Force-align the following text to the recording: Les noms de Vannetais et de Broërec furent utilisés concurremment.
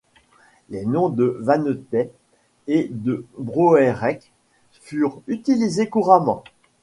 Les 0.71 0.83
noms 0.83 1.09
de 1.09 1.37
Vannetais 1.41 2.09
et 2.65 2.87
de 2.89 3.23
Broërec 3.37 4.31
furent 4.71 5.21
utilisés 5.27 5.89
concurremment. 5.89 6.43